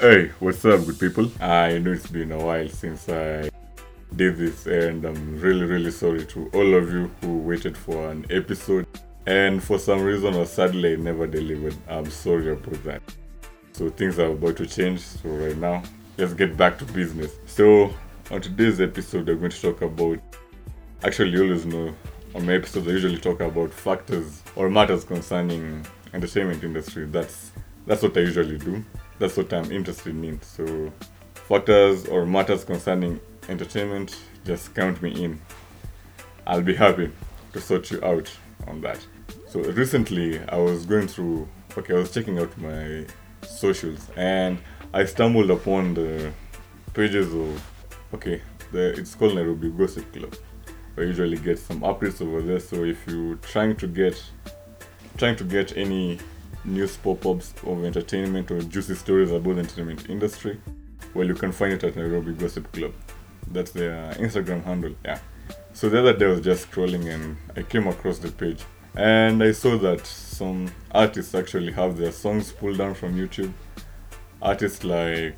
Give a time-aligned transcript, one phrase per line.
[0.00, 1.30] Hey, what's up, good people?
[1.42, 3.50] Ah, I know it's been a while since I
[4.16, 8.24] did this, and I'm really, really sorry to all of you who waited for an
[8.30, 8.86] episode.
[9.26, 11.76] And for some reason or sadly, never delivered.
[11.86, 13.02] I'm sorry about that.
[13.72, 15.00] So things are about to change.
[15.00, 15.82] So right now,
[16.16, 17.32] let's get back to business.
[17.44, 17.92] So
[18.30, 20.18] on today's episode, we're going to talk about.
[21.04, 21.94] Actually, you always know
[22.34, 27.04] on my episodes, I usually talk about factors or matters concerning entertainment industry.
[27.04, 27.52] That's
[27.86, 28.82] that's what I usually do.
[29.20, 30.40] That's what I'm interested in.
[30.40, 30.90] So
[31.34, 35.38] factors or matters concerning entertainment, just count me in.
[36.46, 37.12] I'll be happy
[37.52, 38.34] to sort you out
[38.66, 39.06] on that.
[39.46, 43.04] So recently I was going through okay, I was checking out my
[43.46, 44.56] socials and
[44.94, 46.32] I stumbled upon the
[46.94, 47.62] pages of
[48.14, 48.40] okay,
[48.72, 50.34] the it's called Nairobi Gossip Club.
[50.96, 52.58] I usually get some updates over there.
[52.58, 54.18] So if you're trying to get
[55.18, 56.18] trying to get any
[56.64, 60.60] news pop-ups of entertainment or juicy stories about the entertainment industry,
[61.14, 62.92] well, you can find it at Nairobi Gossip Club.
[63.50, 64.94] That's their Instagram handle.
[65.04, 65.18] Yeah.
[65.72, 68.62] So the other day I was just scrolling and I came across the page
[68.94, 73.52] and I saw that some artists actually have their songs pulled down from YouTube.
[74.42, 75.36] Artists like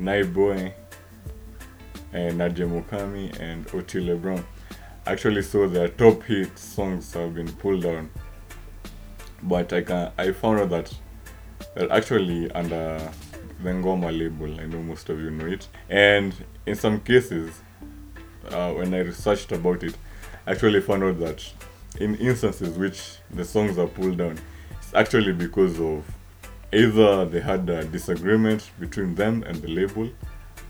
[0.00, 0.72] Naiboi
[2.12, 4.44] and Nadia Mukami and Otile Brown
[5.06, 8.10] actually saw their top hit songs have been pulled down
[9.44, 10.94] but I can I found out that
[11.74, 13.00] they're actually under
[13.62, 14.60] the Ngoma label.
[14.60, 16.34] I know most of you know it, and
[16.66, 17.60] in some cases,
[18.50, 19.96] uh, when I researched about it,
[20.46, 21.44] I actually found out that
[22.00, 24.38] in instances which the songs are pulled down,
[24.78, 26.04] it's actually because of
[26.72, 30.08] either they had a disagreement between them and the label.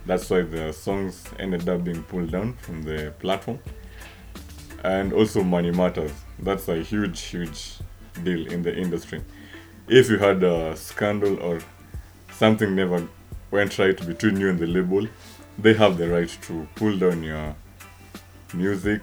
[0.06, 3.58] That's why the songs ended up being pulled down from the platform.
[4.82, 6.12] And also money matters.
[6.38, 7.78] That's a huge, huge
[8.22, 9.22] deal in the industry.
[9.88, 11.60] If you had a scandal or
[12.32, 13.06] something never
[13.50, 15.06] went right between you and the label,
[15.58, 17.54] they have the right to pull down your
[18.52, 19.02] music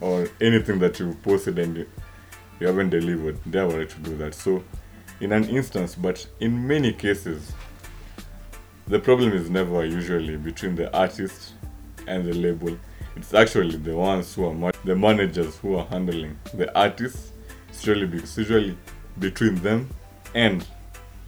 [0.00, 1.88] or anything that you posted and you,
[2.60, 3.38] you haven't delivered.
[3.44, 4.34] They have a right to do that.
[4.34, 4.62] So,
[5.20, 7.52] in an instance, but in many cases,
[8.86, 11.52] the problem is never usually between the artist
[12.06, 12.76] and the label.
[13.14, 17.31] It's actually the ones who are ma- the managers who are handling the artists
[17.86, 18.76] usually, it's usually
[19.18, 19.88] between them
[20.34, 20.66] and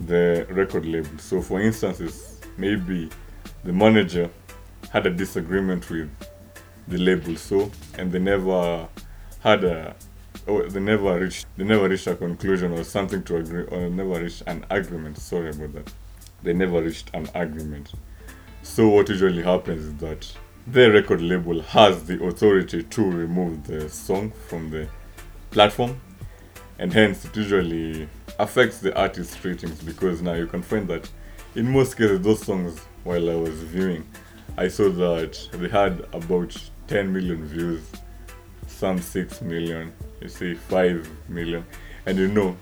[0.01, 1.19] the record label.
[1.19, 3.11] So, for instance, maybe
[3.65, 4.31] the manager
[4.91, 6.11] had a disagreement with
[6.89, 8.89] the label, so and they never
[9.41, 9.95] had a
[10.47, 14.23] oh they never reached they never reached a conclusion or something to agree or never
[14.23, 15.19] reached an agreement.
[15.19, 15.93] Sorry about that.
[16.43, 17.93] They never reached an agreement.
[18.63, 20.31] So what usually happens is that
[20.67, 24.89] the record label has the authority to remove the song from the
[25.51, 26.01] platform
[26.79, 28.09] and hence it usually
[28.39, 31.09] affects the artist's ratings because now you can find that
[31.55, 34.07] in most cases those songs while I was viewing
[34.57, 36.57] I saw that they had about
[36.89, 37.83] 10 million views
[38.67, 41.65] some 6 million you see 5 million.
[42.07, 42.57] And you know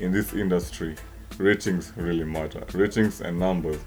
[0.00, 0.96] in this industry
[1.38, 2.64] ratings really matter.
[2.72, 3.80] Ratings and numbers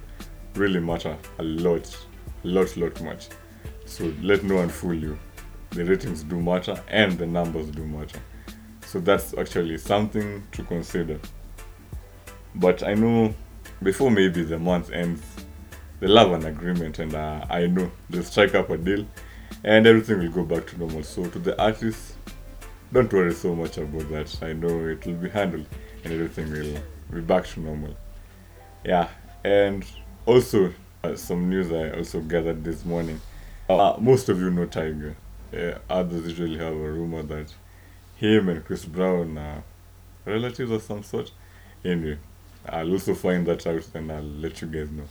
[0.56, 2.07] really matter a lot
[2.44, 3.28] a lot lot much.
[3.85, 5.17] So let no one fool you.
[5.72, 8.19] The ratings do matter and the numbers do matter
[8.85, 11.19] so that's actually something to consider.
[12.56, 13.34] But I know
[13.84, 15.22] before maybe the month ends,
[16.00, 19.06] they'll have an agreement, and uh, I know they'll strike up a deal
[19.63, 21.03] and everything will go back to normal.
[21.03, 22.13] So, to the artists,
[22.94, 24.38] don't worry so much about that.
[24.41, 25.66] I know it will be handled
[26.03, 26.81] and everything will
[27.12, 27.96] be back to normal.
[28.84, 29.09] Yeah,
[29.44, 29.84] and
[30.25, 30.73] also
[31.03, 33.19] uh, some news I also gathered this morning.
[33.67, 35.16] Uh, most of you know Tyga.
[35.53, 37.53] Uh, others usually have a rumor that
[38.15, 39.63] him and Chris Brown are
[40.25, 41.31] relatives of some sort.
[41.83, 42.17] Anyway,
[42.67, 45.03] I'll also find that out and I'll let you guys know.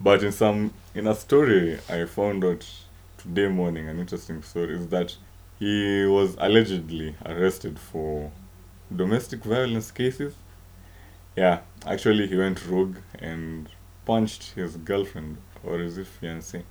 [0.00, 2.66] But in some in a story I found out
[3.18, 5.16] today morning, an interesting story is that
[5.58, 8.32] he was allegedly arrested for
[8.94, 10.34] domestic violence cases.
[11.36, 13.68] Yeah, actually he went rogue and
[14.04, 16.64] punched his girlfriend or his fiance.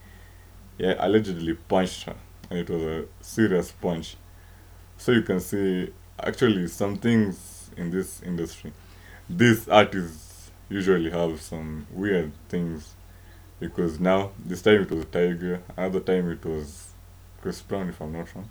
[0.77, 2.15] Yeah, allegedly punched her,
[2.49, 4.17] and it was a serious punch
[4.99, 5.91] so you can see
[6.21, 8.71] actually some things in this industry
[9.29, 12.95] these artists usually have some weird things.
[13.59, 16.89] Because now this time it was Tyga another time it was
[17.41, 18.49] chris brown if i'm not wrong.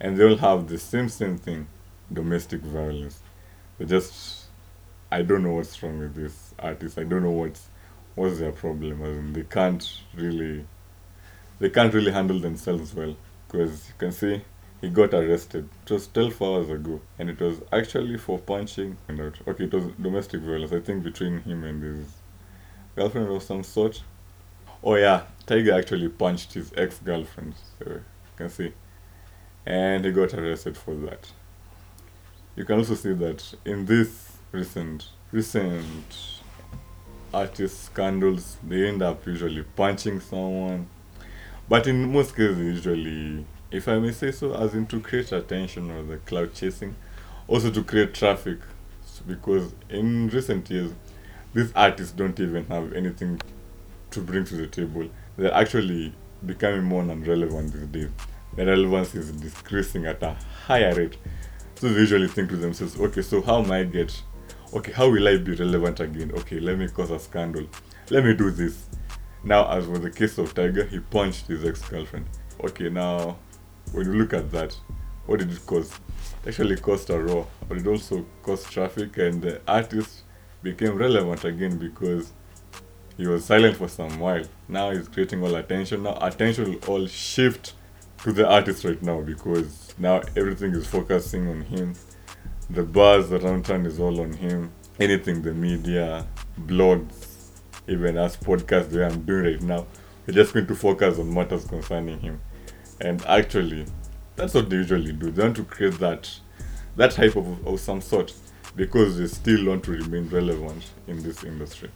[0.00, 1.68] And they all have the same same thing
[2.12, 3.20] domestic violence.
[3.78, 4.46] They just
[5.10, 6.98] i don't know what's wrong with these artists.
[6.98, 7.68] I don't know what's
[8.16, 9.02] what's their problem.
[9.02, 9.84] I mean, they can't
[10.14, 10.66] really
[11.60, 13.16] they can't really handle themselves well.
[13.46, 14.42] Because you can see
[14.84, 15.66] he got arrested.
[15.86, 18.98] It was 12 hours ago, and it was actually for punching.
[19.08, 22.06] Okay, it was domestic violence, I think, between him and his
[22.94, 24.02] girlfriend of some sort.
[24.82, 28.02] Oh yeah, Tyga actually punched his ex-girlfriend, so you
[28.36, 28.74] can see,
[29.64, 31.32] and he got arrested for that.
[32.54, 36.42] You can also see that in this recent recent
[37.32, 40.88] artist scandals, they end up usually punching someone,
[41.70, 45.90] but in most cases, usually, if I may say so, as in to create attention
[45.90, 46.94] or the clout chasing,
[47.48, 48.58] also to create traffic,
[49.26, 50.92] because in recent years,
[51.52, 53.40] these artists don't even have anything
[54.10, 55.08] to bring to the table.
[55.36, 58.10] They're actually becoming more non-relevant these days.
[58.56, 60.36] The relevance is decreasing at a
[60.66, 61.16] higher rate.
[61.76, 64.22] So they usually think to themselves, okay, so how am I get
[64.72, 66.32] okay, how will I be relevant again?
[66.32, 67.66] Okay, let me cause a scandal.
[68.10, 68.86] Let me do this.
[69.42, 72.26] Now, as was the case of Tyga, he punched his ex-girlfriend.
[72.62, 73.36] Okay, now
[73.94, 74.76] when you look at that,
[75.26, 75.92] what did it cause?
[76.42, 80.24] It actually caused a row, but it also caused traffic, and the artist
[80.62, 82.32] became relevant again because
[83.16, 84.44] he was silent for some while.
[84.68, 86.02] Now he's creating all attention.
[86.02, 87.74] Now attention will all shift
[88.24, 91.94] to the artist right now because now everything is focusing on him.
[92.70, 94.72] The buzz around town is all on him.
[94.98, 96.26] Anything the media,
[96.66, 97.50] blogs,
[97.86, 99.86] even as podcast the way I'm doing right now,
[100.26, 102.40] we're just going to focus on matters concerning him.
[103.04, 103.84] And actually,
[104.34, 105.30] that's what they usually do.
[105.30, 106.40] They want to create that
[106.96, 108.32] that type of, of some sort
[108.74, 111.90] because they still want to remain relevant in this industry.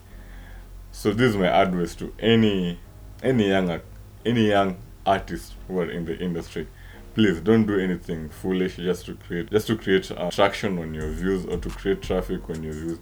[0.91, 2.79] So this is my advice to any
[3.23, 3.81] any young
[4.23, 6.67] any young artists who are in the industry.
[7.15, 11.09] Please don't do anything foolish just to create just to create uh, traction on your
[11.09, 12.99] views or to create traffic on your views.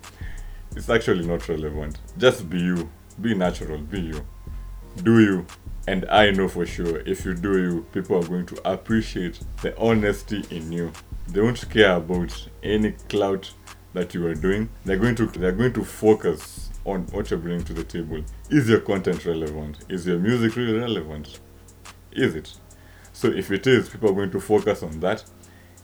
[0.77, 1.97] It's actually not relevant.
[2.17, 2.89] Just be you.
[3.19, 3.79] Be natural.
[3.79, 4.25] Be you.
[5.03, 5.45] Do you.
[5.87, 9.77] And I know for sure if you do you, people are going to appreciate the
[9.79, 10.91] honesty in you.
[11.29, 13.51] They won't care about any clout
[13.93, 14.69] that you are doing.
[14.83, 18.23] They're going to they're going to focus on what you're bringing to the table.
[18.49, 19.79] Is your content relevant?
[19.87, 21.39] Is your music really relevant?
[22.11, 22.53] Is it?
[23.13, 25.23] So if it is, people are going to focus on that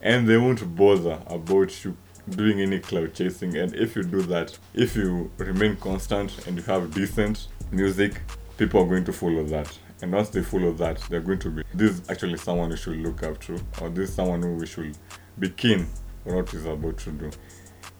[0.01, 1.97] and they won't bother about you
[2.29, 3.55] doing any clout chasing.
[3.57, 8.21] And if you do that, if you remain constant and you have decent music,
[8.57, 9.77] people are going to follow that.
[10.01, 12.97] And once they follow that, they're going to be this is actually someone we should
[12.97, 14.97] look up to, or this is someone who we should
[15.39, 15.87] be keen
[16.25, 17.31] on what he's about to do.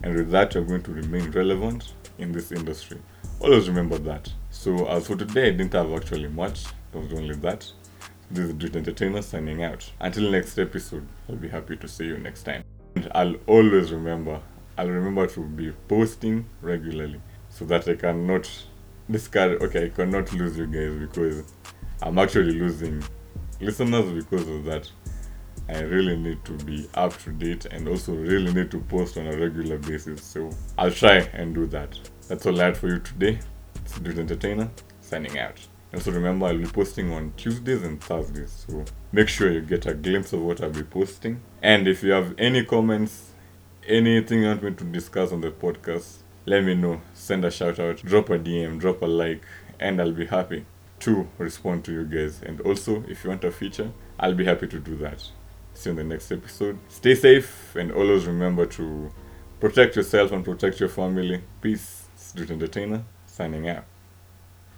[0.02, 3.00] And with that, you're going to remain relevant in this industry.
[3.40, 4.32] Always remember that.
[4.50, 6.66] So as for today, I didn't have actually much.
[6.94, 7.72] It was only that.
[8.30, 9.90] This is Dude Entertainer signing out.
[10.00, 12.64] Until next episode, I'll be happy to see you next time.
[12.96, 14.42] And I'll always remember,
[14.78, 18.50] I'll remember to be posting regularly so that I cannot
[19.10, 21.54] discard, okay, I cannot lose you guys because
[22.02, 23.04] I'm actually losing
[23.60, 24.90] listeners because of that.
[25.70, 29.28] I really need to be up to date and also really need to post on
[29.28, 30.22] a regular basis.
[30.22, 31.98] So I'll try and do that.
[32.28, 33.40] That's all I had for you today.
[33.76, 34.70] It's Dude Entertainer
[35.00, 35.66] signing out.
[35.94, 38.66] Also remember I'll be posting on Tuesdays and Thursdays.
[38.68, 41.40] So make sure you get a glimpse of what I'll be posting.
[41.62, 43.30] And if you have any comments,
[43.88, 47.02] anything you want me to discuss on the podcast, let me know.
[47.14, 49.44] Send a shout out, drop a DM, drop a like,
[49.80, 50.66] and I'll be happy
[51.02, 52.42] to respond to you guys.
[52.42, 55.22] And also, if you want a feature, I'll be happy to do that.
[55.74, 56.78] See you in the next episode.
[56.88, 59.12] Stay safe and always remember to
[59.60, 61.42] protect yourself and protect your family.
[61.62, 62.00] Peace.
[62.16, 63.93] Street Entertainer signing out.